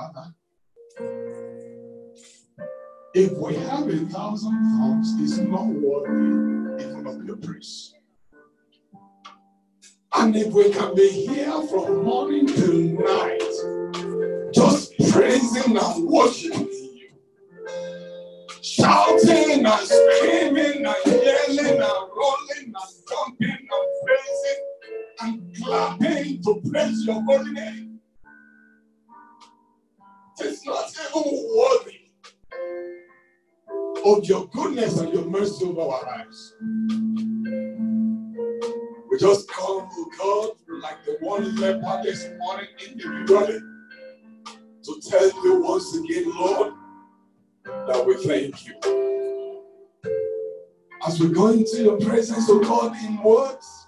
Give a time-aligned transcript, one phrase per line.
[0.00, 0.34] Father,
[3.12, 7.92] if we have a thousand pounds, it's not worthy even of your praise.
[10.14, 13.42] And if we can be here from morning till night,
[14.54, 17.10] just praising and worshiping you,
[18.62, 22.74] shouting and screaming and yelling and rolling and
[23.06, 24.60] jumping and praising
[25.20, 27.89] and clapping to praise your holy name,
[30.42, 32.00] it's not even worthy
[34.04, 36.54] of your goodness and your mercy over our lives.
[39.10, 40.50] We just come to God
[40.82, 43.60] like the one leper this morning individually
[44.84, 46.72] to tell you once again, Lord,
[47.64, 48.74] that we thank you.
[51.06, 53.86] As we go into your presence, of God, in words,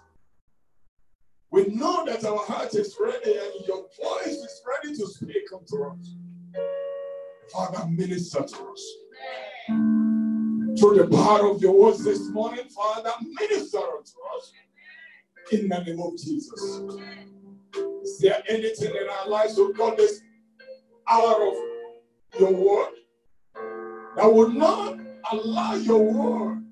[1.50, 5.84] we know that our heart is ready and your voice is ready to speak unto
[5.84, 6.16] us.
[7.50, 8.92] Father, minister to us.
[10.78, 14.52] Through the power of your words this morning, Father, minister unto us.
[15.52, 16.80] In the name of Jesus.
[18.02, 20.20] Is there anything in our lives, oh God, this
[21.08, 21.54] hour of
[22.40, 22.92] your word
[24.16, 24.98] that will not
[25.30, 26.64] allow your word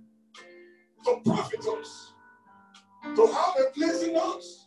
[1.04, 2.12] to profit us,
[3.16, 4.66] to have a place in us?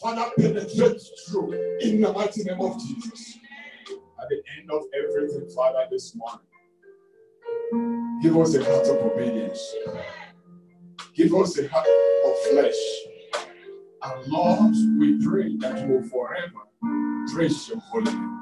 [0.00, 3.38] Father, penetrate through in the mighty name of Jesus.
[4.20, 6.46] At the end of everything, Father, this morning,
[8.22, 9.74] give us a heart of obedience.
[11.14, 11.86] Give us a heart
[12.26, 12.74] of flesh.
[14.02, 16.68] And Lord, we pray that you will forever
[17.32, 18.40] praise your holy name.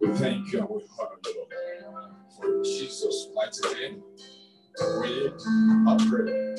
[0.00, 1.46] We thank you and we honor you,
[1.90, 2.12] Lord.
[2.36, 4.02] For Jesus' mighty name,
[5.00, 5.28] we
[5.86, 6.56] are praying.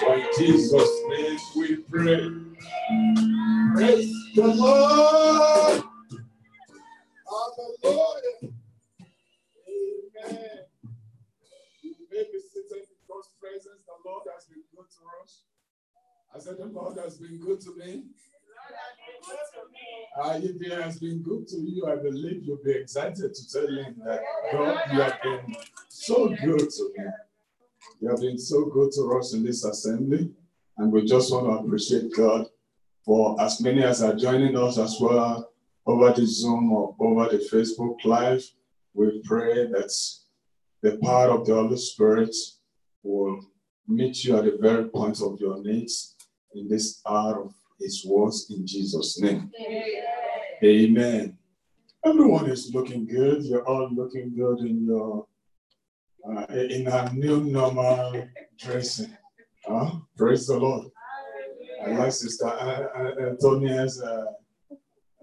[0.00, 2.30] For in Jesus' name we pray.
[3.74, 5.82] Praise the Lord.
[7.58, 8.54] Hallelujah.
[9.68, 10.58] Amen.
[11.82, 12.38] You may be
[13.40, 13.82] presence.
[13.86, 15.42] The Lord has been good to us.
[16.34, 18.04] I said, The Lord has been good to me.
[20.22, 23.66] Uh, if he has been good to you, I believe you'll be excited to tell
[23.66, 24.20] him that
[24.52, 25.56] God, you have been
[25.88, 27.04] so good to me.
[28.00, 30.30] You have been so good to us in this assembly,
[30.76, 32.46] and we just want to appreciate God
[33.04, 35.48] for as many as are joining us as well
[35.88, 38.44] over the Zoom or over the Facebook Live.
[38.92, 39.90] We pray that
[40.82, 42.34] the power of the Holy Spirit
[43.02, 43.40] will
[43.86, 46.14] meet you at the very point of your needs
[46.54, 49.50] in this hour of His words in Jesus' name.
[49.58, 49.82] Amen.
[50.62, 51.38] Amen.
[52.04, 53.42] Everyone is looking good.
[53.44, 55.26] You're all looking good in your
[56.28, 58.28] uh, in our new normal
[58.58, 59.16] dressing.
[59.66, 60.88] Uh, praise the Lord.
[61.84, 62.46] I like Sister
[63.20, 64.24] Antonia's uh,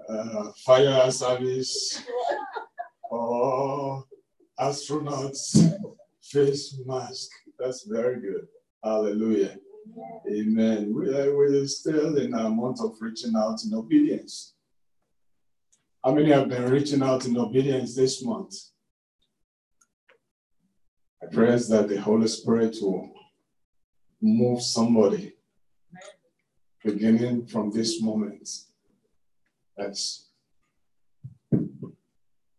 [0.10, 2.04] uh, fire service
[3.10, 4.04] or
[4.60, 5.74] astronauts
[6.22, 7.30] face mask.
[7.60, 8.48] That's very good.
[8.84, 9.58] Hallelujah.
[10.30, 10.94] Amen.
[10.94, 14.56] We are, we're still in a month of reaching out in obedience.
[16.04, 18.54] How many have been reaching out in obedience this month?
[21.24, 23.12] I pray that the Holy Spirit will
[24.22, 25.34] move somebody
[26.84, 28.48] beginning from this moment.
[29.78, 29.97] That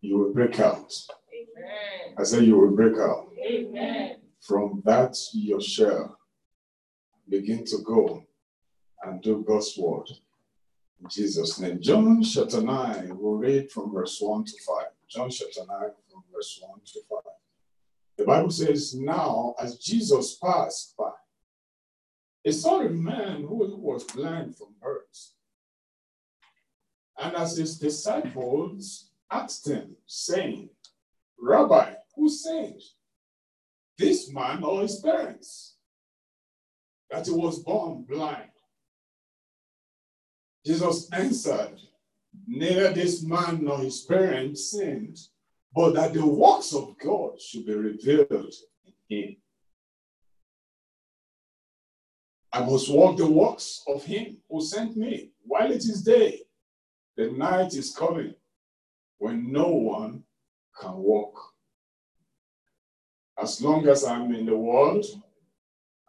[0.01, 0.93] you will break out.
[1.33, 2.15] Amen.
[2.19, 3.29] I say you will break out.
[3.45, 4.17] Amen.
[4.41, 6.19] From that your shell
[7.29, 8.23] begin to go
[9.03, 10.09] and do God's word.
[11.03, 11.81] In Jesus' name.
[11.81, 14.85] John chapter 9, we'll read from verse 1 to 5.
[15.09, 17.21] John chapter 9, from verse 1 to 5.
[18.19, 21.11] The Bible says, Now as Jesus passed by,
[22.43, 25.33] he saw a man who was blind from birth.
[27.19, 30.71] And as his disciples asked him, saying,
[31.39, 32.83] Rabbi, who sinned?
[33.99, 35.77] This man or his parents?
[37.11, 38.51] That he was born blind.
[40.65, 41.81] Jesus answered,
[42.47, 45.19] Neither this man nor his parents sinned,
[45.75, 48.53] but that the works of God should be revealed
[48.85, 49.37] in him.
[52.53, 56.46] I must walk the works of him who sent me while it is day.
[57.17, 58.35] The night is coming
[59.19, 60.25] when no one
[60.79, 61.35] can walk.
[63.43, 65.07] As long as I'm in the world,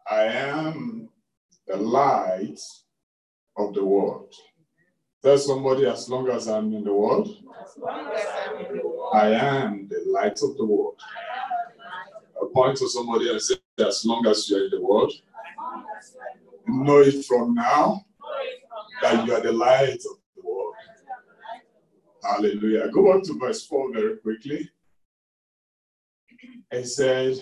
[0.10, 1.10] I am
[1.66, 2.60] the light
[3.58, 4.34] of the world.
[5.24, 7.30] Tell somebody, as long as I'm in the world,
[9.14, 11.00] I am the light of the world.
[12.36, 15.14] I point to somebody and say, as long as you're in the world,
[16.68, 18.06] know it from now
[19.02, 20.17] that you are the light of.
[22.28, 22.90] Hallelujah.
[22.90, 24.70] Go on to verse 4 very quickly.
[26.70, 27.38] It said,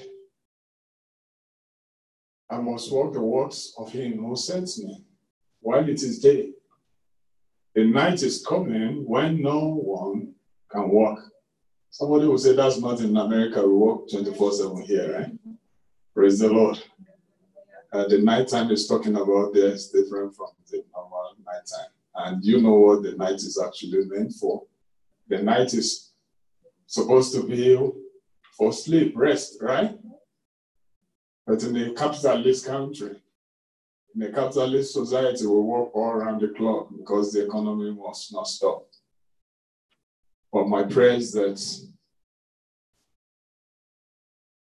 [2.50, 5.04] I must walk the works of him who sent me
[5.60, 6.52] while it is day.
[7.74, 10.34] The night is coming when no one
[10.72, 11.20] can walk.
[11.90, 13.62] Somebody will say that's not in America.
[13.68, 15.32] We walk 24 7 here, right?
[16.14, 16.82] Praise the Lord.
[17.92, 21.92] Uh, the nighttime is talking about there is different from the normal nighttime.
[22.16, 24.64] And you know what the night is actually meant for.
[25.28, 26.12] The night is
[26.88, 27.78] supposed to be
[28.58, 29.98] for sleep, rest, right?
[31.46, 33.22] But in a capitalist country,
[34.16, 38.48] in a capitalist society, we work all around the clock because the economy must not
[38.48, 38.88] stop.
[40.52, 41.62] But my prayer is that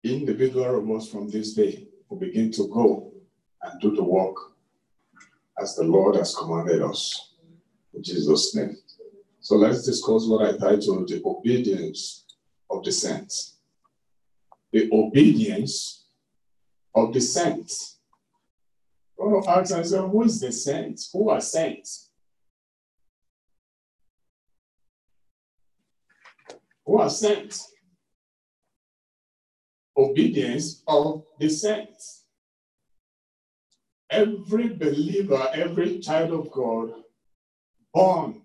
[0.04, 3.12] individual us from this day will begin to go
[3.62, 4.36] and do the work
[5.60, 7.34] as the Lord has commanded us.
[7.94, 8.76] In Jesus' name.
[9.40, 12.26] So let's discuss what I titled the obedience
[12.68, 13.56] of the saints.
[14.70, 16.04] The obedience
[16.94, 17.98] of the saints.
[19.18, 21.10] Oh, ask myself, who is the saints?
[21.12, 22.10] Who are saints?
[26.84, 27.72] Who are saints?
[29.96, 32.24] Obedience of the saints.
[34.10, 36.92] Every believer, every child of God,
[37.94, 38.42] born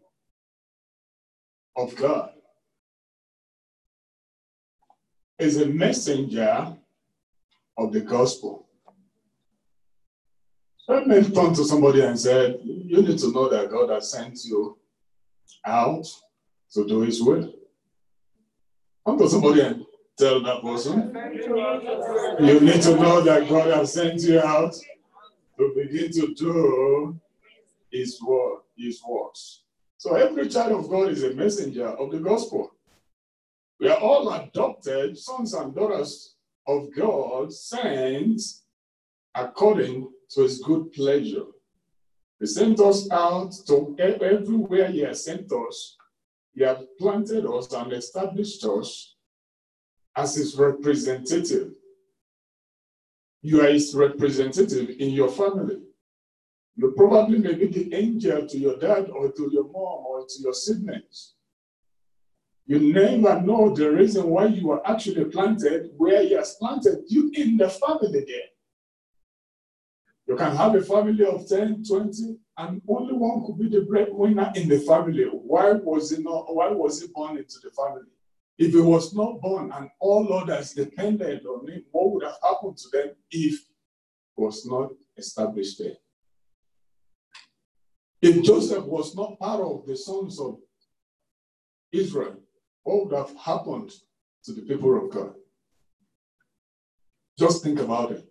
[1.75, 2.31] of God,
[5.38, 6.75] is a messenger
[7.77, 8.68] of the gospel.
[10.88, 14.45] I may turn to somebody and said, You need to know that God has sent
[14.45, 14.77] you
[15.66, 16.06] out
[16.74, 17.54] to do his will.
[19.06, 19.83] Come to somebody and
[20.18, 21.12] tell that person,
[22.39, 24.75] You need to know that God has sent you out
[25.57, 27.19] to begin to do
[27.92, 29.65] his word, his works.
[30.06, 32.69] So every child of God is a messenger of the gospel.
[33.80, 36.36] We are all adopted sons and daughters
[36.68, 38.40] of God, sent
[39.34, 41.46] according to his good pleasure.
[42.40, 45.98] He sent us out to everywhere he has sent us.
[46.54, 49.16] He has planted us and established us
[50.16, 51.72] as his representative.
[53.42, 55.80] You are his representative in your family.
[56.77, 60.42] You probably may be the angel to your dad or to your mom or to
[60.42, 61.36] your siblings.
[62.66, 67.31] You never know the reason why you were actually planted where he has planted you
[67.36, 68.50] in the family there.
[70.27, 74.51] You can have a family of 10, 20, and only one could be the breadwinner
[74.56, 75.25] in the family.
[75.25, 76.54] Why was he not?
[76.54, 78.10] Why was he born into the family?
[78.57, 82.77] If he was not born and all others depended on him, what would have happened
[82.77, 83.60] to them if
[84.36, 85.98] was not established there?
[88.27, 90.57] If Joseph was not part of the sons of
[91.92, 92.38] Israel,
[92.81, 93.92] what would have happened
[94.45, 95.36] to the people of God?
[97.38, 98.27] Just think about it.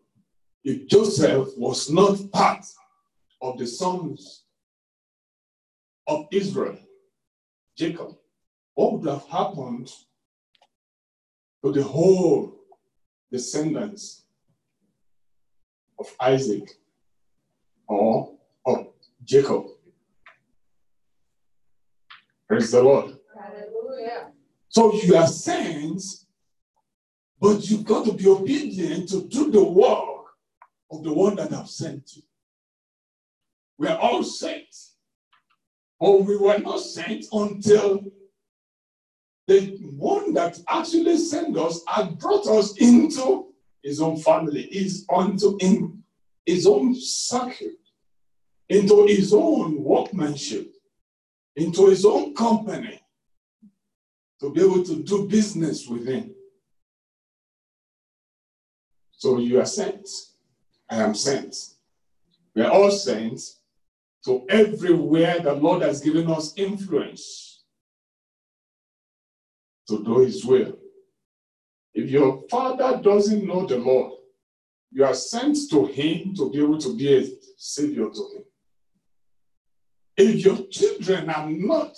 [0.64, 2.64] If Joseph was not part
[3.41, 4.43] of the sons
[6.08, 6.76] of Israel,
[7.79, 8.17] Jacob,
[8.75, 9.93] what would have happened
[11.64, 12.56] to the whole
[13.31, 14.25] descendants
[16.00, 16.69] of Isaac
[17.87, 18.35] or
[18.67, 18.88] of
[19.23, 19.67] Jacob?
[22.46, 23.17] Praise the Lord.
[23.39, 24.31] Hallelujah.
[24.69, 26.27] So you are saints,
[27.41, 30.27] but you've got to be obedient to do the work
[30.91, 32.22] of the one that have sent you.
[33.79, 34.96] We are all saints,
[35.98, 38.05] but we were not sent until
[39.46, 45.56] the one that actually sent us had brought us into his own family, is onto
[45.60, 46.03] in
[46.44, 47.70] his own circle,
[48.69, 50.74] into his own workmanship
[51.56, 53.01] into his own company
[54.41, 56.34] to be able to do business with him.
[59.13, 60.08] So you are sent.
[60.91, 61.56] I am sent.
[62.55, 63.41] We are all sent
[64.25, 67.65] to everywhere the Lord has given us influence
[69.89, 70.77] to do his will.
[71.94, 74.13] If your father doesn't know the Lord,
[74.91, 78.44] you are sent to him to be able to be a savior to him.
[80.17, 81.97] If your children are not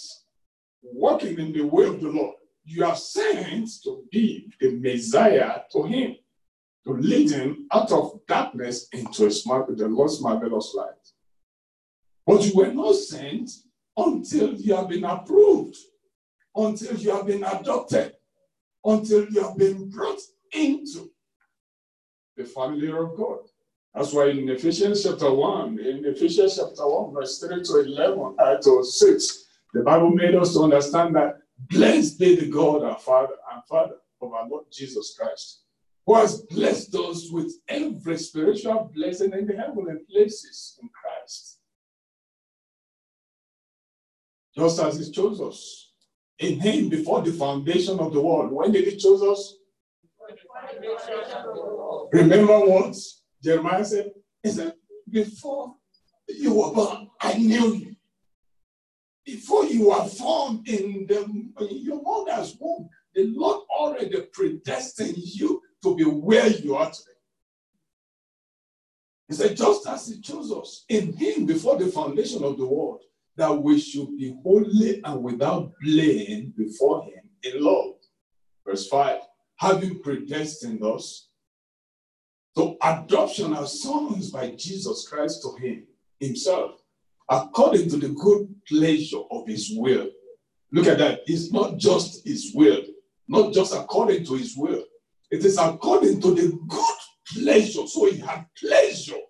[0.82, 5.82] walking in the way of the Lord, you are sent to be the Messiah to
[5.84, 6.16] him,
[6.84, 10.94] to lead him out of darkness into his the Lord's marvelous light.
[12.26, 13.50] But you were not sent
[13.96, 15.76] until you have been approved,
[16.54, 18.14] until you have been adopted,
[18.84, 20.20] until you have been brought
[20.52, 21.10] into
[22.36, 23.40] the family of God.
[23.96, 28.56] That's why in Ephesians chapter 1, in Ephesians chapter 1, verse 3 to 11, uh,
[28.58, 31.38] to 6, The Bible made us to understand that
[31.70, 35.62] blessed be the God, our Father and Father of our Lord Jesus Christ,
[36.04, 41.60] who has blessed us with every spiritual blessing in the heavenly places in Christ.
[44.54, 45.92] Just as He chose us
[46.38, 48.52] in Him before the foundation of the world.
[48.52, 49.56] When did He choose us?
[52.12, 52.94] Remember what
[53.46, 54.10] Jeremiah said?
[54.42, 54.74] He said,
[55.08, 55.76] Before
[56.28, 57.96] you were born, I knew you.
[59.24, 61.22] Before you were formed in, the,
[61.70, 67.12] in your mother's womb, the Lord already predestined you to be where you are today.
[69.28, 73.02] He said, just as He chose us in Him before the foundation of the world,
[73.36, 77.94] that we should be holy and without blame before Him in love.
[78.66, 79.20] Verse 5
[79.56, 81.25] having predestined us
[82.56, 85.86] to adoption as sons by Jesus Christ to Him
[86.20, 86.82] Himself,
[87.30, 90.08] according to the good pleasure of His will.
[90.72, 91.20] Look at that.
[91.26, 92.82] It's not just His will,
[93.28, 94.84] not just according to His will,
[95.30, 97.86] it is according to the good pleasure.
[97.86, 99.20] So He had pleasure.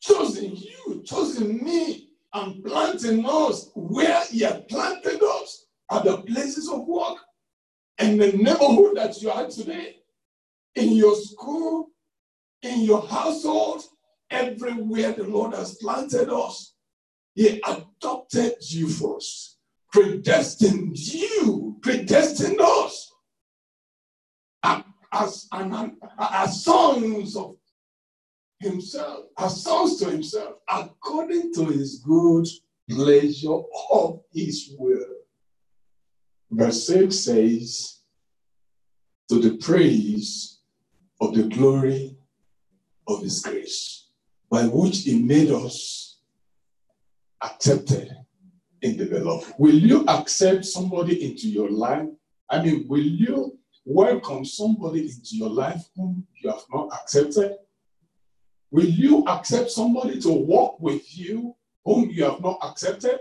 [0.00, 6.70] Choosing you, choosing me, and planting us where He had planted us at the places
[6.70, 7.18] of work
[7.98, 9.96] and the neighborhood that you are today,
[10.74, 11.88] in your school,
[12.62, 13.82] in your household,
[14.30, 16.74] everywhere the Lord has planted us,
[17.34, 19.58] He adopted you first,
[19.92, 23.12] predestined you, predestined us
[24.62, 25.48] as, as,
[26.18, 27.56] as sons of
[28.60, 32.46] Himself, as sons to Himself, according to His good
[32.88, 33.60] pleasure
[33.90, 35.06] of His will.
[36.50, 38.00] Verse 6 says,
[39.28, 40.59] To the praise
[41.20, 42.16] of the glory
[43.06, 44.08] of his grace,
[44.50, 46.18] by which he made us
[47.42, 48.10] accepted
[48.82, 49.52] in the beloved.
[49.58, 52.08] Will you accept somebody into your life?
[52.48, 57.56] I mean, will you welcome somebody into your life whom you have not accepted?
[58.70, 63.18] Will you accept somebody to walk with you whom you have not accepted?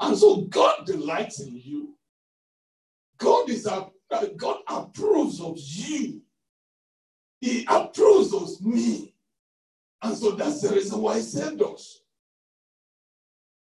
[0.00, 1.94] And so God delights in you.
[3.18, 3.88] God is a,
[4.36, 6.22] God approves of you.
[7.46, 9.14] He approves of me.
[10.02, 12.00] And so that's the reason why he saved us.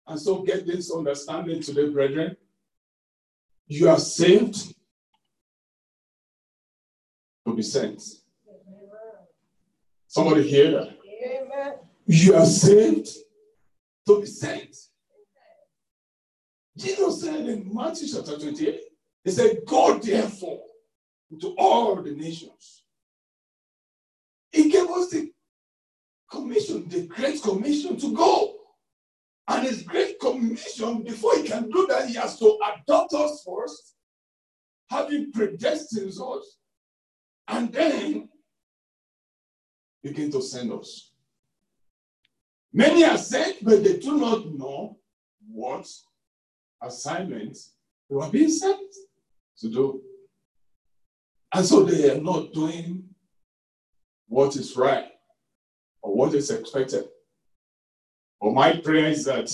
[0.08, 2.36] And so get this understanding today, brethren.
[3.68, 4.74] You are saved
[7.46, 8.02] to be sent.
[10.08, 10.98] Somebody hear that?
[11.24, 11.74] Amen.
[12.06, 13.08] You are saved
[14.08, 14.76] to be sent.
[16.76, 18.80] Jesus said in Matthew chapter 28,
[19.22, 20.64] he said, Go therefore
[21.40, 22.79] to all the nations.
[24.52, 25.32] He gave us the
[26.30, 28.56] commission, the great commission to go.
[29.48, 33.96] And his great commission, before he can do that, he has to adopt us first,
[34.88, 36.58] having predestined us,
[37.48, 38.28] and then
[40.02, 41.12] begin to send us.
[42.72, 44.98] Many are sent, but they do not know
[45.52, 45.88] what
[46.80, 47.58] assignment
[48.08, 48.94] they are being sent
[49.58, 50.00] to do.
[51.52, 53.09] And so they are not doing
[54.30, 55.08] what is right
[56.02, 57.04] or what is expected.
[58.40, 59.50] But my prayer is that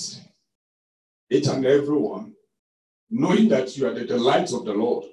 [1.30, 2.34] each and every one,
[3.10, 5.06] knowing that you are the delight of the Lord,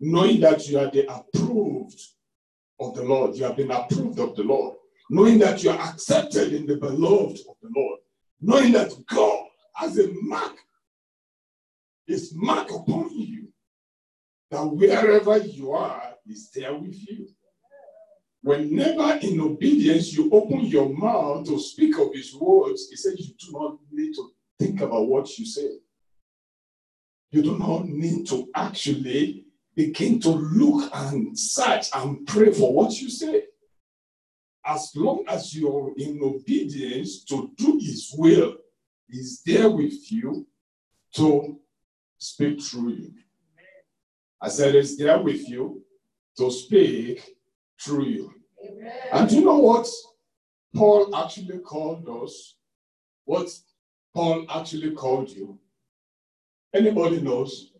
[0.00, 2.00] knowing that you are the approved
[2.80, 4.76] of the Lord, you have been approved of the Lord,
[5.10, 8.00] knowing that you are accepted in the beloved of the Lord,
[8.40, 9.44] knowing that God
[9.74, 10.56] has a mark,
[12.06, 13.48] his mark upon you,
[14.50, 17.28] that wherever you are, He's there with you.
[18.44, 23.34] Whenever in obedience you open your mouth to speak of His words, He says you
[23.38, 25.78] do not need to think about what you say.
[27.30, 33.00] You do not need to actually begin to look and search and pray for what
[33.00, 33.44] you say.
[34.62, 38.56] As long as you're in obedience to do His will,
[39.08, 40.46] He's there with you
[41.14, 41.58] to
[42.18, 43.12] speak through you.
[44.38, 45.82] I said, it's there with you
[46.36, 47.36] to speak
[47.80, 48.34] through you.
[48.64, 48.92] Amen.
[49.12, 49.88] And you know what
[50.74, 52.56] Paul actually called us?
[53.24, 53.48] What
[54.14, 55.58] Paul actually called you?
[56.74, 57.72] Anybody knows?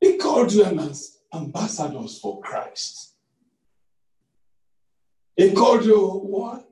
[0.00, 0.92] He called you an
[1.34, 3.14] ambassadors for Christ.
[5.36, 6.68] He called you what?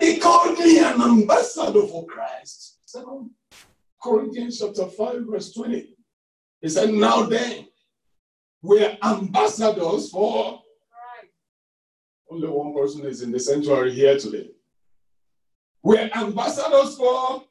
[0.00, 2.78] He called me an ambassador for Christ.
[2.86, 3.30] Second
[4.02, 5.94] Corinthians chapter 5, verse 20.
[6.60, 7.68] He said, Now then,
[8.62, 10.59] we're ambassadors for.
[12.30, 14.50] Only one person is in the sanctuary here today.
[15.82, 17.42] We're ambassadors for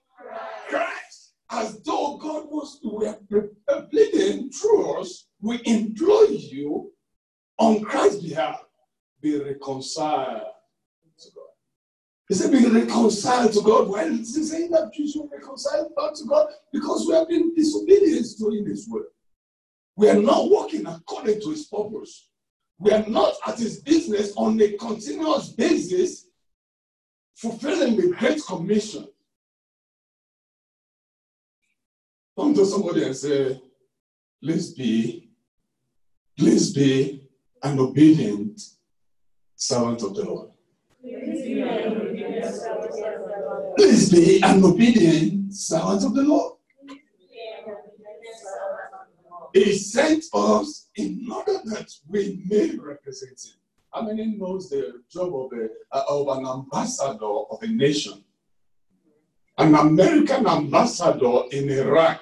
[0.69, 1.33] Christ.
[1.51, 6.93] As though God was we are pleading through us, we implore you
[7.57, 8.63] on Christ's behalf,
[9.21, 10.43] be reconciled
[11.19, 11.43] to God.
[12.29, 13.89] He said, be reconciled to God.
[13.89, 16.47] Why is he saying that you should reconcile back to God?
[16.71, 19.07] Because we have been disobedient doing His word.
[19.97, 22.28] We are not working according to His purpose.
[22.79, 26.27] We are not at His business on a continuous basis,
[27.35, 29.05] fulfilling the Great Commission.
[32.37, 33.61] Come to somebody and say,
[34.41, 35.29] please be,
[36.37, 37.27] please be
[37.61, 38.61] an obedient
[39.55, 40.49] servant of the Lord.
[43.75, 46.58] Please be an obedient servant of the Lord.
[49.59, 53.59] He sent us in order that we may represent Him.
[53.93, 58.23] How many knows the job of, a, uh, of an ambassador of a nation?
[59.57, 62.21] An American ambassador in Iraq,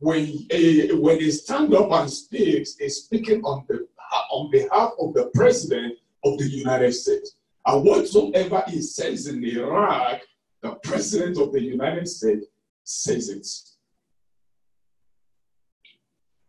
[0.00, 3.88] when a, when he stands up and speaks, is speaking on the
[4.30, 7.36] on behalf of the president of the United States.
[7.64, 10.20] And whatsoever he says in Iraq,
[10.60, 12.44] the president of the United States
[12.84, 13.46] says it.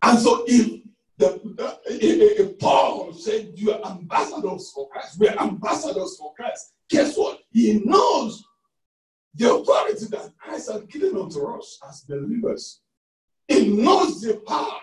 [0.01, 0.81] And so if
[1.17, 6.73] the, the if, Paul said you are ambassadors for Christ, we are ambassadors for Christ.
[6.89, 7.39] Guess what?
[7.51, 8.43] He knows
[9.35, 12.81] the authority that Christ has given unto us as believers.
[13.47, 14.79] He knows the power.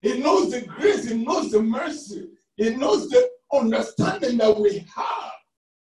[0.00, 1.08] He knows the grace.
[1.08, 2.28] He knows the mercy.
[2.56, 5.32] He knows the understanding that we have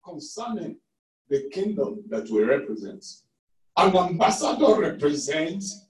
[0.04, 0.76] concerning
[1.28, 3.04] the kingdom that we represent.
[3.76, 5.83] An ambassador represents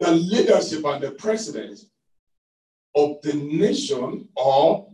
[0.00, 1.80] the leadership and the president
[2.96, 4.88] of the nation or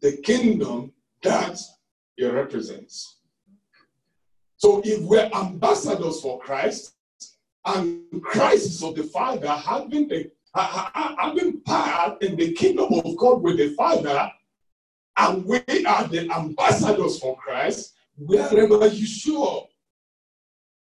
[0.00, 1.58] the kingdom that
[2.16, 3.18] he represents.
[4.56, 6.94] So if we're ambassadors for Christ,
[7.64, 13.42] and Christ is of the Father, having the having part in the kingdom of God
[13.42, 14.30] with the Father,
[15.18, 19.68] and we are the ambassadors for Christ, wherever you show up,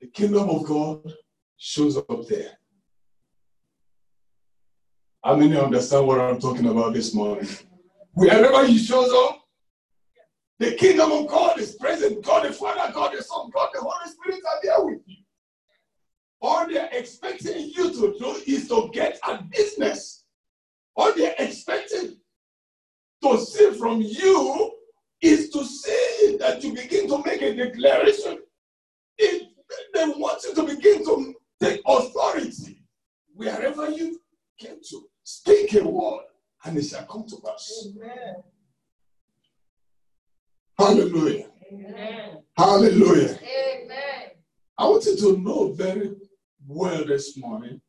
[0.01, 1.15] the kingdom of God
[1.57, 2.59] shows up there.
[5.25, 7.49] How many understand what I'm talking about this morning?
[8.13, 9.41] Wherever he shows up,
[10.59, 12.23] the kingdom of God is present.
[12.23, 15.17] God the Father, God the Son, God the Holy Spirit are there with you.
[16.43, 20.25] All they're expecting you to do is to get a business.
[20.95, 22.19] All they're expecting
[23.23, 24.73] to see from you
[25.23, 28.41] is to see that you begin to make a declaration.
[29.17, 29.49] If
[29.95, 32.85] they want you to begin to take authority
[33.33, 34.21] wherever you
[34.59, 35.09] get to.
[35.25, 36.27] Speak a word
[36.65, 37.87] and it shall come to pass.
[37.87, 38.35] Amen.
[40.79, 41.47] Hallelujah.
[41.73, 42.43] Amen.
[42.59, 43.39] Hallelujah.
[43.39, 44.31] Amen.
[44.77, 46.15] I want you to know very
[46.67, 47.81] well this morning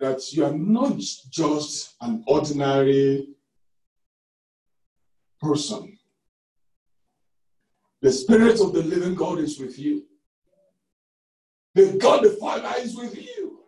[0.00, 0.98] that you are not
[1.30, 3.28] just an ordinary
[5.40, 5.98] person.
[8.00, 10.04] The Spirit of the living God is with you.
[11.74, 13.60] The God the Father is with you.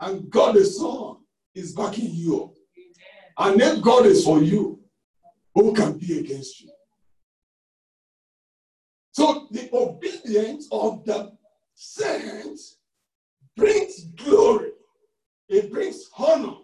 [0.00, 1.16] And God the Son
[1.56, 2.50] is backing you up.
[3.38, 4.80] And if God is for you,
[5.54, 6.70] who can be against you?
[9.12, 11.32] So the obedience of the
[11.74, 12.76] saints
[13.56, 14.70] brings glory,
[15.48, 16.56] it brings honor,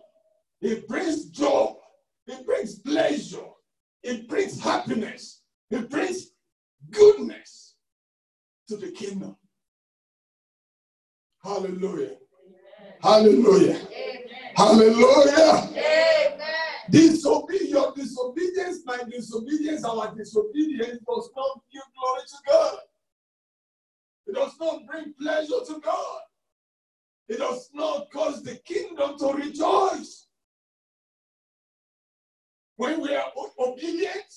[0.61, 1.72] it brings joy,
[2.26, 3.46] it brings pleasure,
[4.02, 6.33] it brings happiness, it brings
[6.90, 7.76] goodness
[8.68, 9.37] to the kingdom.
[11.42, 12.16] Hallelujah.
[13.02, 13.76] Hallelujah.
[13.76, 14.32] Amen.
[14.62, 15.70] Hallelujah.
[15.75, 16.38] Amen.
[16.88, 22.79] Disobedience, your disobedience, my disobedience, our disobedience does not give glory to God.
[24.29, 26.20] It does not bring pleasure to God.
[27.29, 30.29] It does not cause the kingdom to rejoice.
[32.77, 34.33] When we are obedient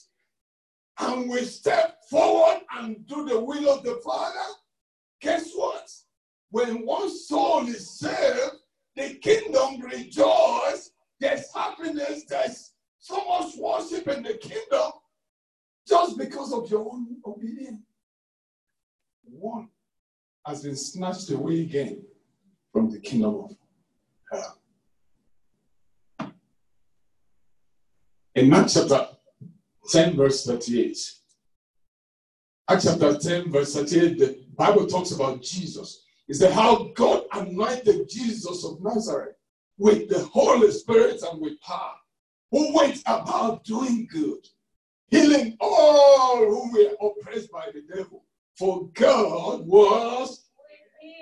[1.01, 4.53] and we step forward and do the will of the Father,
[5.21, 5.87] guess what?
[6.49, 8.55] When one soul is saved,
[8.95, 10.91] the kingdom rejoice.
[11.19, 12.25] There's happiness.
[12.27, 14.91] There's so much worship in the kingdom
[15.87, 17.81] just because of your own obedience.
[19.23, 19.69] One
[20.45, 22.03] has been snatched away again
[22.71, 23.55] from the kingdom of
[24.31, 24.57] hell.
[28.35, 29.07] In Mark chapter
[29.91, 30.97] 10, verse 38,
[32.69, 38.09] Acts chapter 10, verse 38, the Bible talks about Jesus is that how God anointed
[38.09, 39.35] Jesus of Nazareth
[39.77, 41.95] with the Holy Spirit and with power,
[42.51, 44.47] who went about doing good,
[45.09, 48.23] healing all who were oppressed by the devil.
[48.57, 50.47] For God was,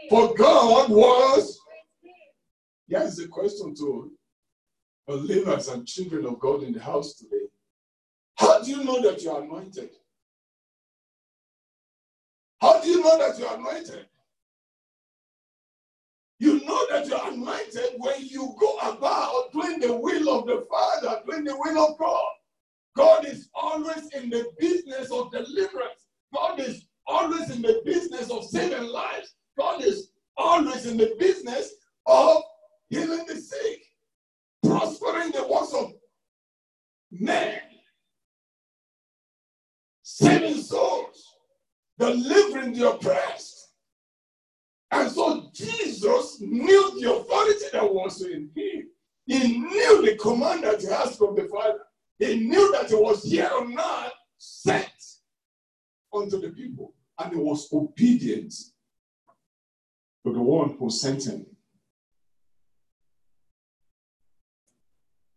[0.10, 1.60] for God was,
[3.02, 4.12] is a question to
[5.08, 7.48] believers and children of God in the house today.
[8.36, 9.90] How do you know that you are anointed?
[12.62, 14.06] How do you know that you are anointed?
[16.40, 20.66] You know that you are anointed when you go about doing the will of the
[20.70, 22.24] Father, doing the will of God.
[22.96, 26.08] God is always in the business of deliverance.
[26.34, 29.36] God is always in the business of saving lives.
[29.58, 31.74] God is always in the business
[32.06, 32.42] of
[32.90, 33.82] healing the sick,
[34.66, 35.94] prospering the works of
[37.12, 37.60] men,
[40.04, 41.26] saving souls,
[41.98, 43.70] delivering the oppressed.
[44.92, 48.88] And so Jesus knew the authority that was in him.
[49.26, 51.80] He knew the command that he has from the Father.
[52.20, 54.90] He knew that he was here on earth sent
[56.14, 56.94] unto the people.
[57.20, 58.54] And he was obedient
[60.26, 61.46] to the one who sent him.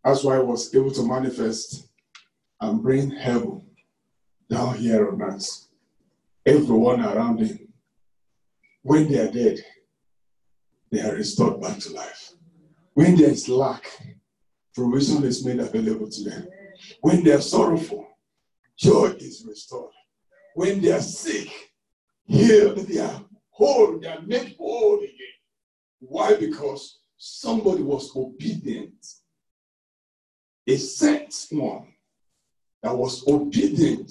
[0.03, 1.89] That's why he was able to manifest
[2.61, 3.63] and bring heaven
[4.49, 5.67] down here on earth.
[6.47, 7.73] Everyone around him,
[8.83, 9.65] when they are dead,
[10.91, 12.33] they are restored back to life.
[12.95, 13.85] When there is lack,
[14.75, 16.49] provision is made available to them.
[17.01, 18.07] When they are sorrowful,
[18.79, 19.93] joy is restored.
[20.55, 21.51] When they are sick,
[22.25, 25.37] healed, they are whole, they are made whole again.
[25.99, 26.37] Why?
[26.37, 28.95] Because somebody was obedient.
[30.67, 31.89] A sent one
[32.83, 34.11] that was obedient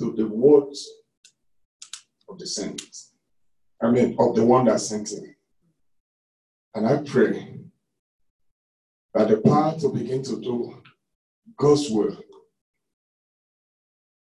[0.00, 0.88] to the words
[2.28, 2.82] of the sent.
[3.82, 5.33] I mean, of the one that sent him.
[6.74, 7.54] And I pray
[9.14, 10.82] that the power to begin to do
[11.56, 12.16] God's will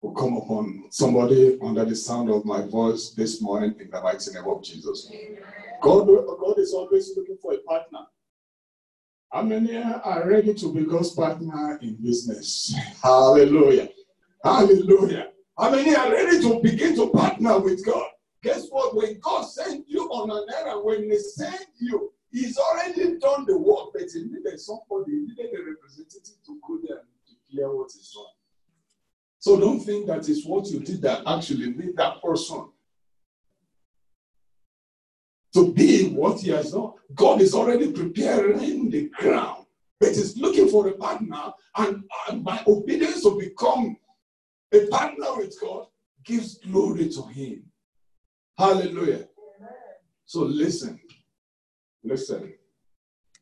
[0.02, 4.32] will come upon somebody under the sound of my voice this morning in the mighty
[4.32, 5.12] name of Jesus.
[5.80, 8.00] God, God is always looking for a partner.
[9.30, 12.74] How many are ready to be God's partner in business?
[13.00, 13.90] Hallelujah.
[14.42, 15.28] Hallelujah.
[15.56, 18.08] How many are ready to begin to partner with God?
[18.42, 18.96] Guess what?
[18.96, 23.58] When God sent you on an errand, when He sent you, He's already done the
[23.58, 27.08] work, but He needed somebody, He needed a representative to go there and
[27.48, 28.24] declare what is done.
[29.38, 32.68] So don't think that it's what you did that actually made that person
[35.54, 36.92] to be what he has done.
[37.14, 39.64] God is already preparing the ground,
[39.98, 43.96] but he's looking for a partner, and, and my obedience to become
[44.72, 45.86] a partner with God
[46.24, 47.64] gives glory to him.
[48.58, 49.26] Hallelujah.
[50.26, 51.00] So listen,
[52.02, 52.54] listen.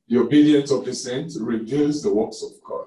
[0.08, 2.86] The obedience of the saints reveals the works of God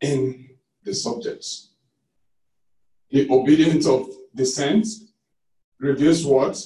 [0.00, 0.50] in
[0.84, 1.70] the subjects.
[3.10, 5.12] The obedience of the saints
[5.78, 6.64] reveals what?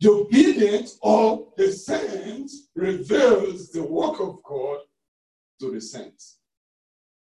[0.00, 4.78] The obedience of the saints reveals the work of God
[5.60, 6.38] to the saints.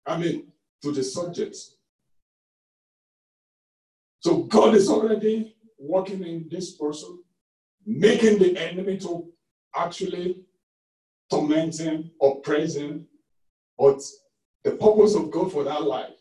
[0.06, 0.48] I mean,
[0.84, 1.76] to the subjects.
[4.20, 7.24] So God is already working in this person,
[7.88, 9.26] making the enemy to
[9.74, 10.44] actually
[11.32, 13.08] torment him or praise him.
[13.80, 14.02] But
[14.64, 16.16] the purpose of God for that life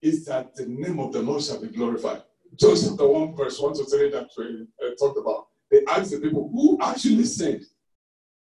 [0.00, 2.22] is that the name of the Lord shall be glorified.
[2.58, 6.18] Joseph, the 1 verse 1 to 3 that we uh, talked about, they asked the
[6.18, 7.60] people who actually said,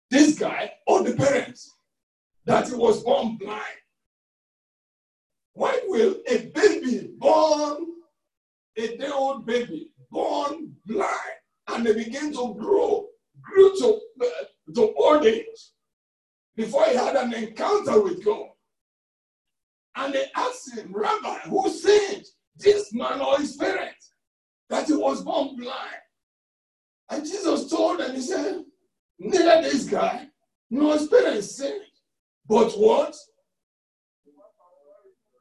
[0.09, 1.75] this guy or the parents,
[2.45, 3.61] that he was born blind.
[5.53, 7.85] Why will a baby born,
[8.77, 13.07] a day old baby, born blind, and they begin to grow,
[13.41, 15.45] grew to, uh, to old age,
[16.55, 18.47] before he had an encounter with God?
[19.95, 22.23] And they asked him, Rabbi, who said
[22.57, 24.13] this man or his parents
[24.69, 25.95] that he was born blind?
[27.09, 28.63] And Jesus told them, He said,
[29.19, 30.27] Neither this guy
[30.69, 31.81] nor his parents said,
[32.47, 33.15] but what?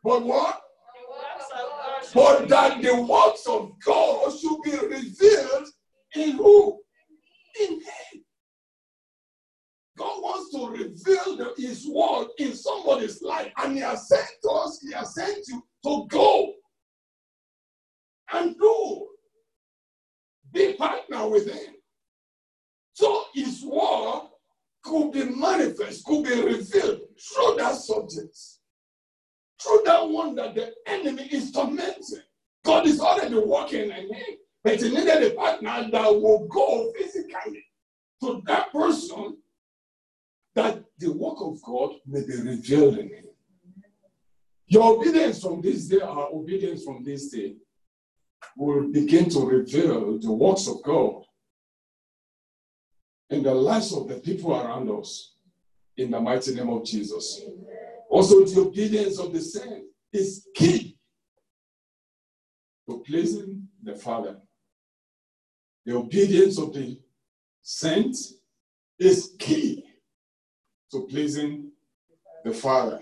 [0.04, 0.61] But what?
[2.14, 5.68] But that the works of God should be revealed
[6.14, 6.81] in who?
[7.61, 8.25] In him.
[9.98, 14.81] God wants to reveal the, His word in somebody's life, and He has sent us,
[14.83, 16.53] He has sent you to go
[18.33, 19.09] and do.
[20.53, 21.75] Be partner with Him.
[22.94, 24.29] So His word
[24.83, 28.37] could be manifest, could be revealed through that subject,
[29.62, 32.22] through that one that the enemy is tormenting.
[32.64, 37.64] God is already working in him, but he needed a partner that will go physically
[38.22, 39.37] to that person
[40.55, 43.25] that the work of God may be revealed in him.
[44.66, 47.57] Your obedience from this day, our obedience from this day,
[48.57, 51.25] will begin to reveal the works of God
[53.31, 55.37] in the lives of the people around us
[55.96, 57.40] in the mighty name of Jesus.
[58.11, 60.96] Also, the obedience of the saint is key
[62.88, 64.37] to pleasing the Father.
[65.84, 66.98] The obedience of the
[67.62, 68.16] saint
[68.98, 69.84] is key
[70.92, 71.72] to pleasing
[72.44, 73.00] the Father.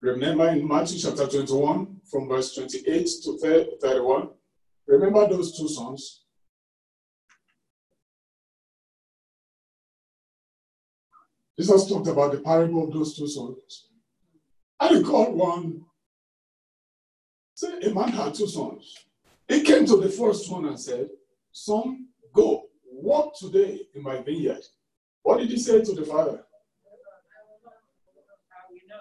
[0.00, 4.28] Remember in Matthew chapter 21, from verse 28 to 31,
[4.86, 6.24] remember those two sons?
[11.58, 13.88] Jesus talked about the parable of those two sons.
[14.88, 15.82] He called one,
[17.54, 18.94] say, a man had two sons.
[19.48, 21.08] He came to the first one and said,
[21.64, 24.62] Son, go, work today in my vineyard.
[25.22, 26.44] What did he say to the father?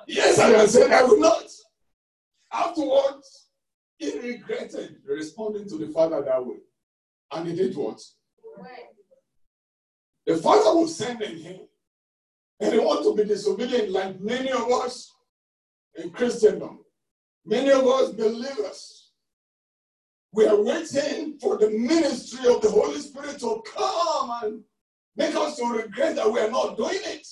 [0.07, 1.45] Yes, I said, I will not.
[2.51, 3.49] Afterwards,
[3.97, 6.57] he regretted responding to the father that way.
[7.31, 8.01] And he did what?
[10.25, 11.59] The father was sending him.
[12.59, 15.13] And he want to be disobedient like many of us
[15.95, 16.79] in Christendom.
[17.45, 18.96] Many of us believers.
[20.33, 24.63] We are waiting for the ministry of the Holy Spirit to come and
[25.15, 27.27] make us to regret that we are not doing it.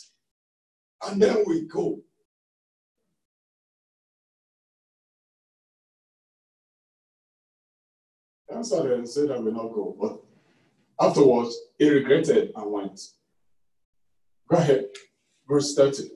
[1.07, 1.99] And then we go.
[8.55, 9.95] answered and said, I will not go.
[9.99, 12.99] But afterwards, he regretted and went.
[14.49, 14.85] Go ahead.
[15.47, 16.09] Verse 30.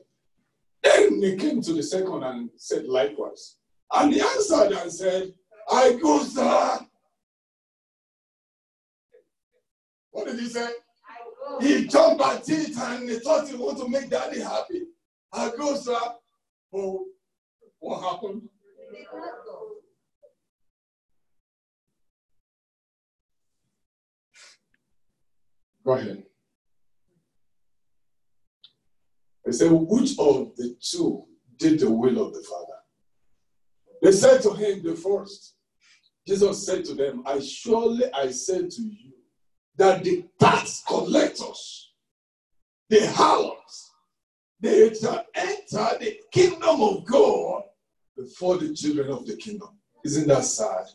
[0.84, 3.58] Then he came to the second and said likewise.
[3.92, 5.34] And he answered and said,
[5.72, 6.80] I go, sir.
[10.12, 10.70] What did he say?
[11.62, 14.84] He jumped at it and he thought he wanted to make daddy happy.
[15.32, 15.98] I go, sir.
[16.74, 17.06] Oh,
[17.80, 18.50] what happened?
[25.86, 26.24] Go ahead.
[29.46, 31.26] They said, Which of the two
[31.58, 32.66] did the will of the Father?
[34.02, 35.56] They said to him, The first.
[36.30, 39.14] Jesus said to them, I surely I said to you
[39.78, 41.94] that the tax collectors,
[42.88, 43.92] the harlots,
[44.60, 47.64] they shall enter the kingdom of God
[48.16, 49.70] before the children of the kingdom.
[50.06, 50.86] Isn't that sad?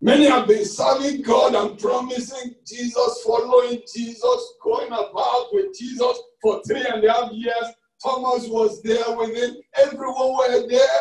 [0.00, 6.62] Many have been serving God and promising Jesus, following Jesus, going about with Jesus for
[6.62, 7.74] three and a half years.
[8.00, 9.56] Thomas was there with him.
[9.74, 11.00] Everyone were there.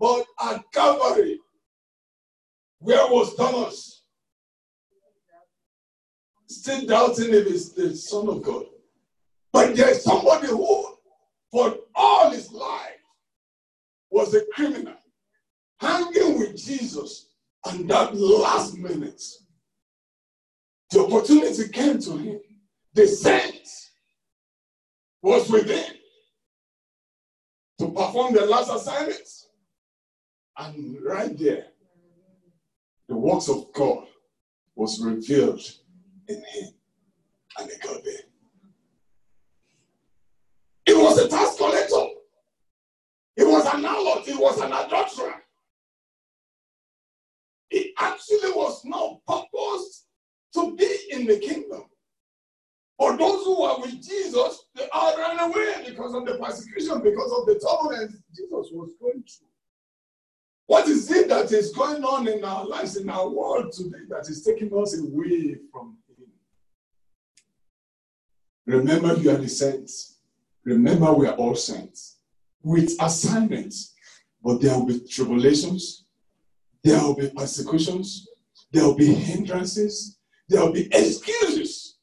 [0.00, 1.31] But at Calvary,
[2.82, 4.02] where was Thomas?
[6.48, 8.64] Still doubting if he's the Son of God.
[9.52, 10.96] But there's somebody who,
[11.50, 12.98] for all his life,
[14.10, 14.94] was a criminal,
[15.80, 17.28] hanging with Jesus
[17.66, 19.22] and that last minute,
[20.90, 22.40] the opportunity came to him.
[22.94, 23.68] The saint
[25.22, 25.94] was with within
[27.78, 29.22] to perform the last assignment.
[30.58, 31.71] And right there,
[33.08, 34.06] the works of God
[34.74, 35.62] was revealed
[36.28, 36.68] in him.
[37.58, 38.14] And he got there.
[40.86, 42.06] It was a tax collector.
[43.36, 44.22] It was an outlaw.
[44.26, 45.34] It was an adulterer.
[47.70, 50.06] It actually was not purposed
[50.54, 51.84] to be in the kingdom.
[52.98, 57.32] For those who were with Jesus, they all ran away because of the persecution, because
[57.32, 59.51] of the turbulence Jesus was going through.
[60.72, 64.26] What is it that is going on in our lives, in our world today, that
[64.30, 66.30] is taking us away from Him?
[68.64, 70.16] Remember, you are the saints.
[70.64, 72.20] Remember, we are all saints
[72.62, 73.92] with assignments,
[74.42, 76.06] but there will be tribulations,
[76.82, 78.26] there will be persecutions.
[78.72, 80.20] There will be hindrances.
[80.48, 81.98] There will be excuses.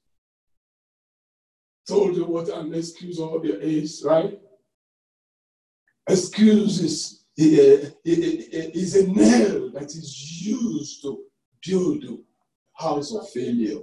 [1.88, 4.40] Told you what an excuse all there is, right?
[6.08, 11.24] Excuses is a nail that is used to
[11.66, 12.18] build a
[12.74, 13.80] house of failure.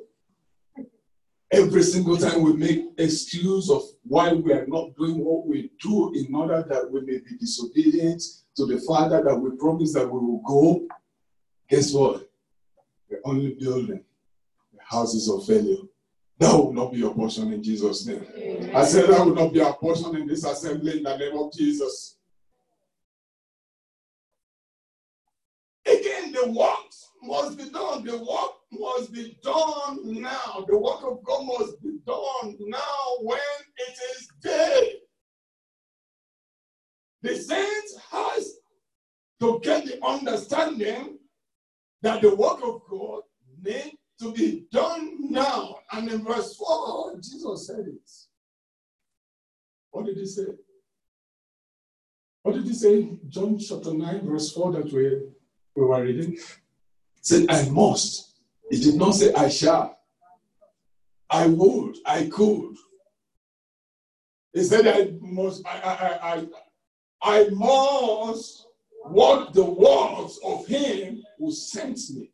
[1.53, 6.13] Every single time we make excuse of why we are not doing what we do
[6.15, 8.23] in order that we may be disobedient
[8.57, 10.87] to the Father that we promise that we will go,
[11.69, 12.29] guess what?
[13.09, 14.03] We're only building
[14.73, 15.83] the houses of failure.
[16.39, 18.27] That will not be your portion in Jesus' name.
[18.37, 18.75] Amen.
[18.75, 21.53] I said that will not be our portion in this assembly in the name of
[21.53, 22.16] Jesus.
[26.37, 28.05] The works must be done.
[28.05, 30.65] The work must be done now.
[30.69, 33.39] The work of God must be done now when
[33.79, 34.93] it is day.
[37.23, 38.55] The saint has
[39.41, 41.19] to get the understanding
[42.03, 43.23] that the work of God
[43.63, 45.79] needs to be done now.
[45.93, 48.11] And in verse 4, Jesus said it.
[49.91, 50.47] What did he say?
[52.43, 53.19] What did he say?
[53.29, 55.36] John chapter 9, verse 4 that we,
[55.77, 56.39] we were reading.
[57.21, 58.35] Said, I must.
[58.71, 59.99] He did not say, I shall.
[61.29, 61.97] I would.
[62.07, 62.77] I could.
[64.53, 65.67] He said, I must.
[65.67, 66.47] I, I, I,
[67.41, 68.67] I must
[69.03, 72.31] what the words of him who sent me.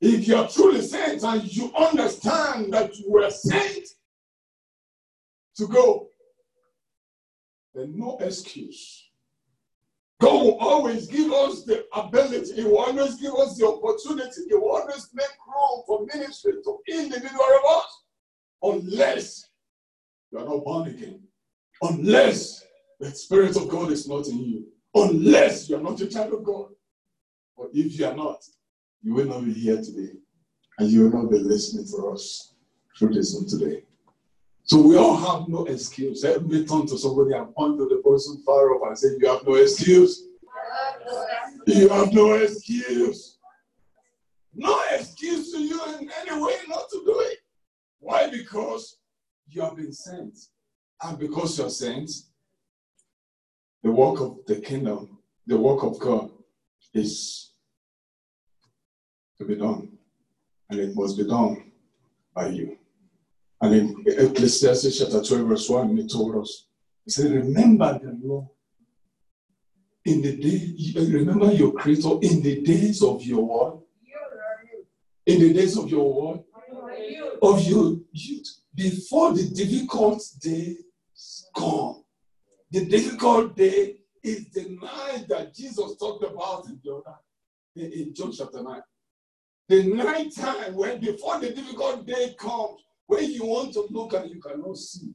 [0.00, 3.88] If you're truly sent and you understand that you were sent
[5.56, 6.08] to go,
[7.74, 9.05] then no excuse.
[10.18, 14.54] God will always give us the ability, He will always give us the opportunity, He
[14.54, 18.02] will always make room for ministry to individual of us,
[18.62, 19.48] unless
[20.32, 21.20] you are not born again,
[21.82, 22.64] unless
[22.98, 26.44] the Spirit of God is not in you, unless you are not a child of
[26.44, 26.68] God.
[27.56, 28.42] But if you are not,
[29.02, 30.12] you will not be here today,
[30.78, 32.54] and you will not be listening to us
[32.98, 33.82] through this one today.
[34.66, 36.24] So we all have no excuse.
[36.24, 39.28] Let me turn to somebody and point to the person far off and say, You
[39.28, 40.24] have no excuse.
[41.68, 43.38] You have no excuse.
[44.52, 47.38] No excuse to you in any way not to do it.
[48.00, 48.28] Why?
[48.28, 48.98] Because
[49.48, 50.36] you have been sent.
[51.00, 52.10] And because you're sent,
[53.84, 56.30] the work of the kingdom, the work of God
[56.92, 57.52] is
[59.38, 59.96] to be done.
[60.70, 61.70] And it must be done
[62.34, 62.78] by you.
[63.66, 66.66] And in Ecclesiastes chapter 12, verse 1, he told us,
[67.04, 68.46] he said, Remember the Lord
[70.04, 73.78] in the day, uh, remember your creator in the days of your what?
[75.26, 76.44] In the days of your what?
[77.42, 78.46] Of your youth.
[78.72, 80.76] Before the difficult day
[81.56, 82.04] come.
[82.70, 86.80] The difficult day is the night that Jesus talked about in
[87.74, 88.80] in John chapter 9.
[89.68, 94.30] The night time when before the difficult day comes, when you want to look and
[94.30, 95.14] you cannot see.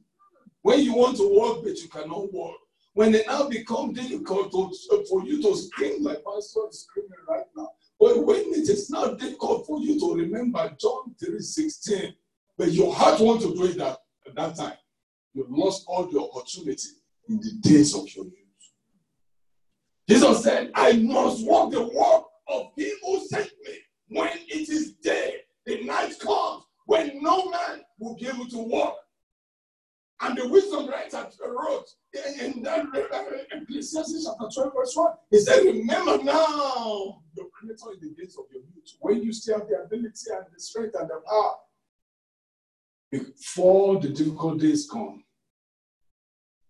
[0.62, 2.56] When you want to walk but you cannot walk.
[2.94, 7.44] When it now becomes difficult to, for you to scream like Pastor is screaming right
[7.56, 7.70] now.
[7.98, 12.14] But when it is now difficult for you to remember John 3 16,
[12.58, 14.76] but your heart wants to do it that, at that time,
[15.32, 16.88] you lost all the opportunity
[17.28, 18.36] in the days of your youth.
[20.08, 23.78] Jesus said, I must walk the walk of him who sent me
[24.08, 28.98] when it is day, the night comes when no man will be able to walk.
[30.20, 31.88] And the wisdom writer wrote
[32.38, 37.94] in that uh, uh, Ecclesiastes chapter 12, verse 1, he said, Remember now your creator
[37.94, 40.94] in the days of your youth, when you still have the ability and the strength
[41.00, 41.54] and the power,
[43.10, 45.24] before the difficult days come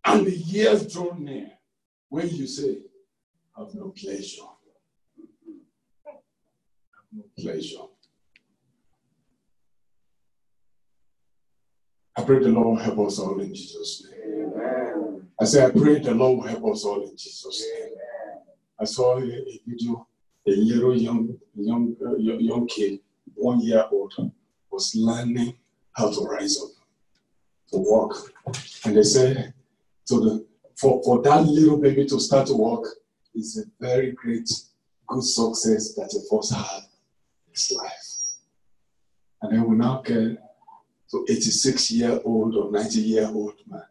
[0.04, 1.50] and the years draw near,
[2.10, 2.78] when you say,
[3.58, 4.42] have no pleasure.
[6.06, 6.20] I have
[7.12, 7.91] no pleasure.
[12.14, 14.52] I pray the Lord help us all in Jesus' name.
[14.54, 15.28] Amen.
[15.40, 17.92] I say, I pray the Lord help us all in Jesus' name.
[18.78, 20.06] I saw a, a, video,
[20.46, 23.00] a little young, young, uh, young kid,
[23.34, 24.12] one year old,
[24.70, 25.54] was learning
[25.92, 26.70] how to rise up,
[27.70, 28.14] to walk.
[28.84, 29.54] And they said,
[30.04, 30.46] so the,
[30.76, 32.86] for, for that little baby to start to walk
[33.34, 34.50] is a very great,
[35.06, 36.82] good success that a first had
[37.46, 38.16] in his life.
[39.40, 40.38] And then we now get
[41.12, 43.82] to 86 year old or 90 year old man,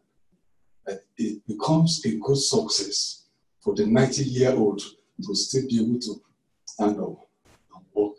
[1.16, 3.26] it becomes a good success
[3.60, 4.80] for the 90 year old
[5.24, 6.20] to still be able to
[6.66, 7.28] stand up
[7.76, 8.16] and walk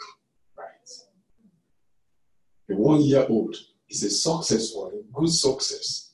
[0.57, 0.89] right.
[2.69, 3.57] The one year old
[3.89, 6.13] is a success for him, good success,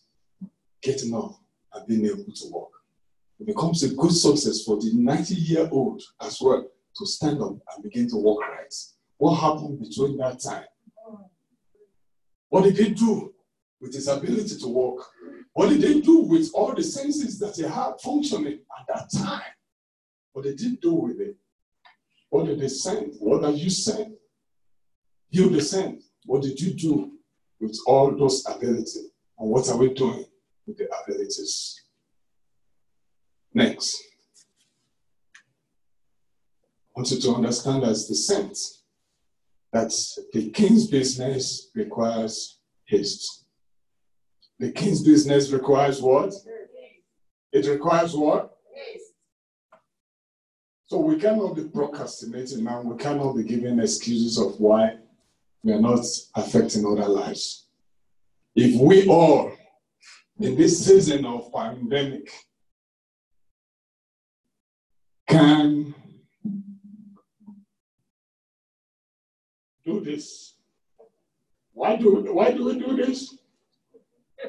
[0.81, 1.35] getting up
[1.73, 2.71] and being able to walk.
[3.39, 7.51] It becomes a good success for the 90 year old as well to stand up
[7.51, 8.73] and begin to walk right.
[9.17, 10.65] What happened between that time
[12.49, 13.33] what did he do
[13.79, 15.07] with his ability to walk?
[15.53, 19.41] What did they do with all the senses that he had functioning at that time?
[20.33, 21.35] What did he do with it?
[22.29, 23.15] What did they send?
[23.19, 24.15] What are you sent?
[25.31, 26.03] You the sent.
[26.25, 27.11] What did you do
[27.59, 28.97] with all those abilities?
[29.37, 30.25] And what are we doing
[30.65, 31.81] with the abilities?
[33.53, 34.03] Next.
[36.95, 38.57] I want you to understand as the sent
[39.71, 39.91] that
[40.33, 43.45] the king's business requires haste.
[44.59, 46.33] The king's business requires what?
[47.51, 48.55] It requires what?
[50.87, 52.81] So we cannot be procrastinating now.
[52.81, 54.97] We cannot be giving excuses of why
[55.63, 56.03] we are not
[56.35, 57.67] affecting other lives.
[58.55, 59.51] If we all,
[60.39, 62.31] in this season of pandemic,
[65.27, 65.93] can
[69.89, 70.49] do this
[71.79, 73.37] Why do, why do we do this?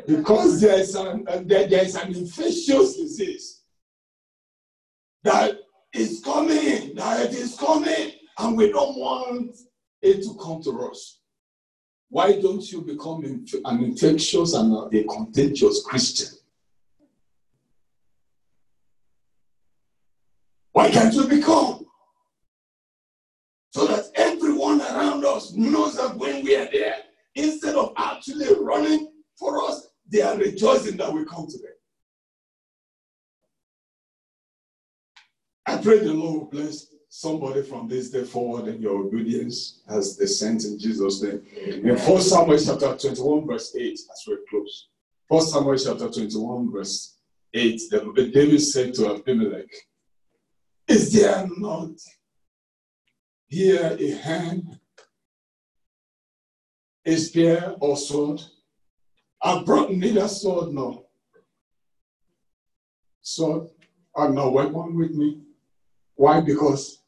[0.07, 3.62] Because there is an, uh, there, there is an infectious disease
[5.22, 5.59] that
[5.93, 9.57] is coming, that it is coming, and we don't want
[10.03, 11.20] it to come to us.
[12.09, 13.22] Why don't you become
[13.64, 16.36] an infectious and a contagious Christian?
[20.72, 21.86] Why can't you become?
[23.72, 26.97] So that everyone around us knows that we are there,
[27.34, 31.72] instead of actually running for us, they are rejoicing that we come to them.
[35.66, 40.16] I pray the Lord will bless somebody from this day forward in your obedience as
[40.16, 41.43] they sent in Jesus' name.
[41.57, 44.88] In 1 Samuel chapter 21, verse 8, as we close.
[45.28, 47.18] 1 Samuel chapter 21, verse
[47.55, 47.80] 8,
[48.16, 49.70] David said to Abimelech,
[50.88, 51.91] Is there not
[53.47, 54.80] here a hand,
[57.11, 58.41] a spear or sword?
[59.43, 61.05] I brought neither sword nor
[63.23, 63.69] sword
[64.17, 65.41] and no weapon with me.
[66.15, 66.41] Why?
[66.41, 67.03] Because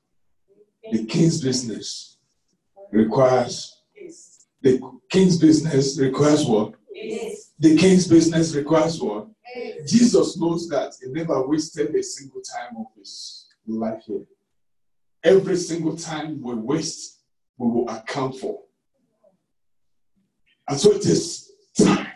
[0.91, 2.19] the king's business
[2.91, 3.79] requires
[4.63, 4.81] the
[5.11, 6.75] king's business requires what?
[7.59, 9.29] The king's business requires what?
[9.87, 14.25] Jesus knows that he never wasted a single time of his life here.
[15.25, 17.21] Every single time we waste,
[17.59, 18.61] we will account for.
[20.69, 22.07] And so it is time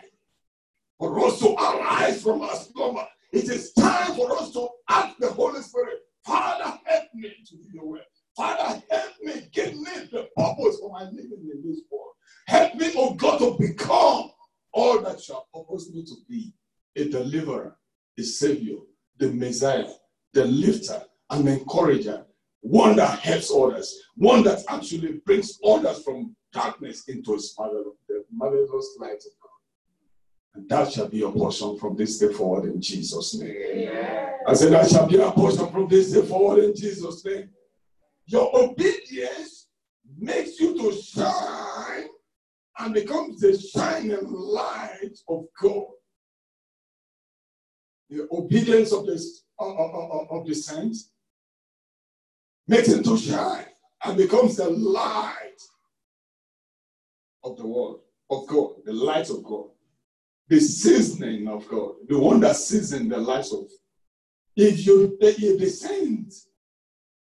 [0.97, 3.05] for us to arise from our slumber.
[3.31, 7.85] It is time for us to ask the Holy Spirit, Father, help me to your
[7.85, 8.01] will.
[8.35, 12.13] Father, help me, give me the purpose for my living in this world.
[12.47, 14.31] Help me, oh God, to become
[14.71, 16.53] all that you have me to be
[16.95, 17.77] a deliverer,
[18.17, 18.77] a savior,
[19.17, 19.87] the Messiah,
[20.33, 22.25] the lifter, an encourager,
[22.61, 28.97] one that helps others, one that actually brings others from darkness into his the marvelous
[28.99, 29.51] light of God.
[30.55, 33.89] And that shall be your portion from this day forward in Jesus' name.
[34.47, 37.49] I said, that shall be your portion from this day forward in Jesus' name.
[38.25, 39.67] Your obedience
[40.17, 42.07] makes you to shine
[42.79, 45.87] and becomes the shining light of God.
[48.09, 49.21] The obedience of the,
[49.59, 51.11] of, of, of the saints
[52.67, 53.65] makes him to shine
[54.03, 55.61] and becomes the light
[57.47, 59.67] of the world, of God, the light of God,
[60.47, 63.65] the seasoning of God, the one that seasons the lives of.
[64.55, 66.47] If you if the saints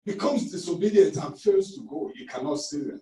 [0.05, 3.01] becomes disobedient and fails to go, you cannot see them.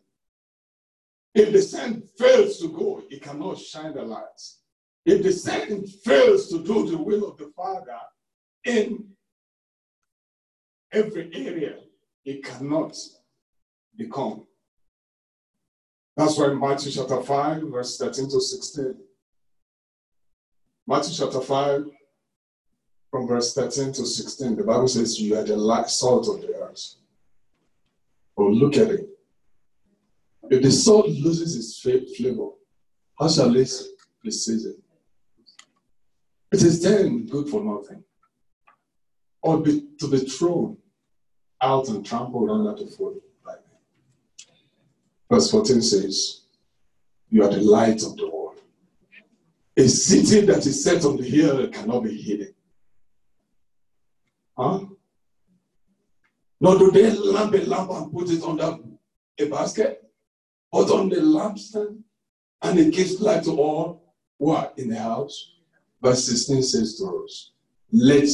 [1.36, 4.42] If the saint fails to go, he cannot shine the light.
[5.06, 8.00] If the saint fails to do the will of the Father
[8.64, 9.06] in
[10.92, 11.76] every area,
[12.24, 12.98] he cannot
[13.96, 14.45] become.
[16.18, 18.96] That's why Matthew chapter 5, verse 13 to 16.
[20.88, 21.86] Matthew chapter 5,
[23.12, 26.96] from verse 13 to 16, the Bible says, You are the salt of the earth.
[28.38, 29.10] Oh, look at it.
[30.50, 32.50] If the salt loses its flavor,
[33.20, 33.72] how shall it
[34.24, 34.82] be seasoned?
[36.52, 38.04] It is then good for nothing,
[39.42, 40.78] or be, to be thrown
[41.62, 43.22] out and trampled under the foot.
[45.30, 46.42] Verse 14 says,
[47.30, 48.60] You are the light of the world.
[49.78, 52.54] A city that is set on the hill cannot be hidden.
[54.58, 54.86] Huh?
[56.62, 58.78] Nor do they lamp a lamp and put it under
[59.38, 60.04] a basket,
[60.72, 62.02] but on the lampstand,
[62.62, 65.54] and it gives light to all who are in the house.
[66.02, 67.52] Verse 16 says to us,
[67.92, 68.28] Let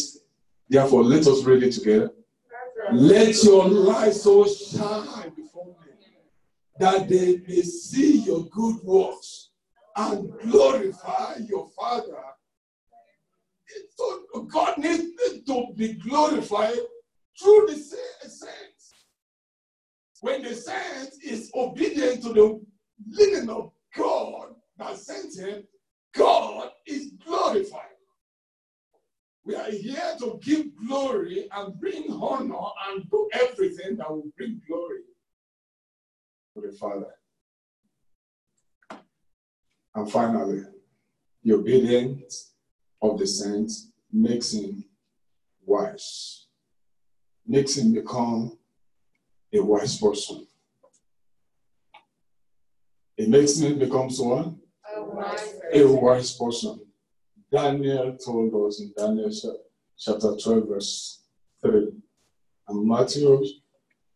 [0.69, 2.11] therefore let us read it together.
[2.91, 5.31] Let your light so shine
[6.81, 9.51] that they may see your good works
[9.95, 12.17] and glorify your Father
[13.95, 15.03] so God needs
[15.45, 16.73] to be glorified
[17.39, 18.45] through the saints.
[20.21, 22.65] When the saint is obedient to the
[23.07, 25.63] living of God that sent him,
[26.13, 27.81] God is glorified.
[29.43, 34.61] We are here to give glory and bring honor and do everything that will bring
[34.67, 35.01] glory
[36.53, 37.13] to the Father.
[39.93, 40.63] And finally,
[41.43, 42.53] the obedience
[43.01, 44.85] of the saints makes him
[45.65, 46.47] wise,
[47.45, 48.57] makes him become
[49.53, 50.47] a wise person.
[53.17, 54.53] It makes him become what?
[54.95, 56.79] A wise, a wise person.
[57.51, 59.29] Daniel told us in Daniel
[59.97, 61.23] chapter 12, verse
[61.61, 61.89] 3.
[62.69, 63.43] And Matthew,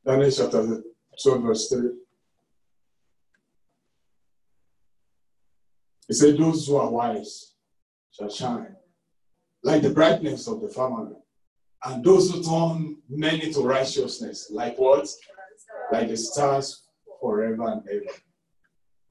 [0.05, 0.81] Daniel chapter
[1.21, 1.89] 12, verse 3.
[6.07, 7.53] He said, Those who are wise
[8.11, 8.75] shall shine
[9.65, 11.17] like the brightness of the firmament.
[11.83, 15.07] And those who turn many to righteousness, like what?
[15.91, 16.83] Like the stars
[17.19, 18.15] forever and ever.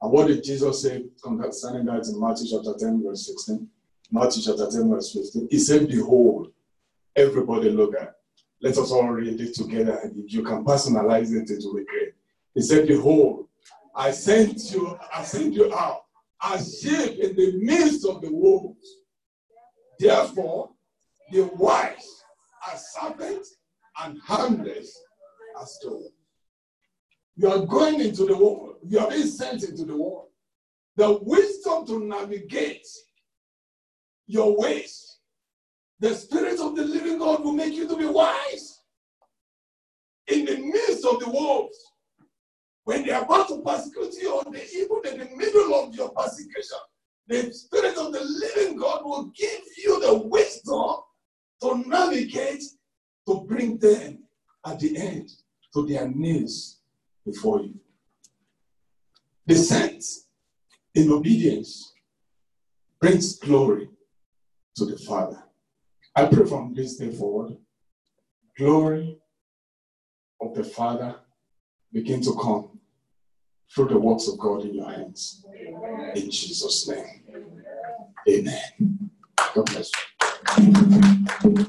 [0.01, 3.67] And what did Jesus say concerning that in Matthew chapter 10, verse 16?
[4.11, 5.49] Matthew chapter 10, verse 15.
[5.51, 6.51] He said, Behold,
[7.15, 8.15] everybody look at.
[8.61, 9.99] Let us all read it together.
[10.15, 12.13] If you can personalize it, it will be great.
[12.53, 13.47] He said, Behold,
[13.93, 16.04] I sent you, I sent you out
[16.45, 18.87] as sheep in the midst of the wolves.
[19.99, 20.69] Therefore,
[21.31, 22.23] the wise
[22.67, 23.55] are servants
[24.03, 24.99] and harmless
[25.61, 26.11] as stolen.
[27.35, 28.75] You are going into the world.
[28.87, 30.27] You are being sent into the world.
[30.95, 32.87] The wisdom to navigate
[34.27, 35.17] your ways.
[35.99, 38.81] The Spirit of the living God will make you to be wise.
[40.27, 41.77] In the midst of the wolves,
[42.85, 46.77] when they are about to persecute you, or even in the middle of your persecution,
[47.27, 50.97] the Spirit of the living God will give you the wisdom
[51.61, 52.63] to navigate
[53.27, 54.19] to bring them
[54.65, 55.29] at the end
[55.73, 56.79] to their knees
[57.25, 57.73] before you.
[59.47, 60.03] Descent
[60.93, 61.93] in obedience
[63.01, 63.89] brings glory
[64.75, 65.43] to the Father.
[66.15, 67.57] I pray from this day forward,
[68.57, 69.17] glory
[70.39, 71.15] of the Father
[71.91, 72.74] begin to come
[73.73, 75.45] through the works of God in your hands.
[76.15, 77.23] In Jesus' name.
[78.29, 79.09] Amen.
[79.53, 79.91] God bless
[80.59, 81.65] you.